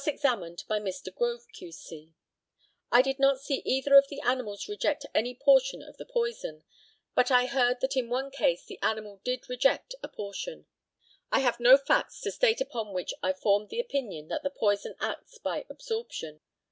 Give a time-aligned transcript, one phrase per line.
[0.03, 1.13] Cross examined by Mr.
[1.13, 2.15] GROVE, Q.C.:
[2.91, 6.63] I did not see either of the animals reject any portion of the poison;
[7.13, 10.65] but I heard that in one case the animal did reject a portion.
[11.31, 14.95] I have no facts to state upon which I formed the opinion that the poison
[14.99, 16.41] acts by absorption.